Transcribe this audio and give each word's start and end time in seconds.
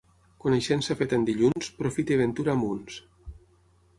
Coneixença 0.43 0.95
feta 1.01 1.19
en 1.19 1.27
dilluns, 1.27 1.69
profit 1.83 2.13
i 2.15 2.19
ventura 2.23 2.57
a 2.57 2.61
munts. 2.65 2.99